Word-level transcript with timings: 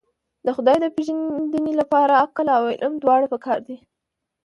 د 0.45 0.47
خدای 0.57 0.77
د 0.81 0.85
پېژندنې 0.95 1.73
لپاره 1.81 2.21
عقل 2.23 2.47
او 2.57 2.63
علم 2.73 2.93
دواړه 2.97 3.25
پکار 3.33 3.59
دي. 3.67 3.77